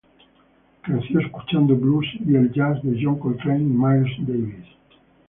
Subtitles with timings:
[0.81, 4.65] Creció escuchando "blues" y el "jazz" de John Coltrane y Miles Davis.